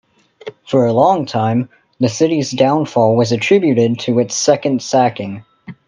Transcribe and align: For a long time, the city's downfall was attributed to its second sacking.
For 0.67 0.87
a 0.87 0.93
long 0.93 1.27
time, 1.27 1.69
the 1.99 2.09
city's 2.09 2.49
downfall 2.49 3.15
was 3.15 3.31
attributed 3.31 3.99
to 3.99 4.17
its 4.17 4.35
second 4.35 4.81
sacking. 4.81 5.45